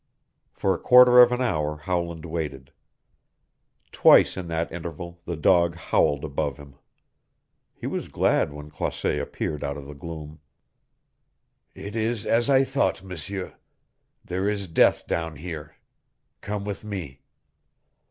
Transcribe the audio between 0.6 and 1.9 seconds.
a quarter of an hour